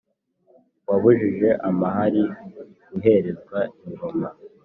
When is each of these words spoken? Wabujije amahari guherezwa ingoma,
Wabujije 0.87 1.49
amahari 1.69 2.23
guherezwa 2.89 3.59
ingoma, 3.85 4.27